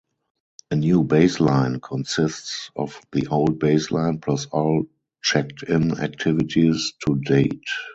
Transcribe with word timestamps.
A 0.71 0.75
new 0.75 1.03
"baseline" 1.03 1.79
consists 1.79 2.71
of 2.75 2.99
the 3.11 3.27
old 3.27 3.59
baseline 3.59 4.19
plus 4.19 4.47
all 4.47 4.85
checked-in 5.21 5.99
activities 5.99 6.93
to 7.05 7.17
date. 7.19 7.65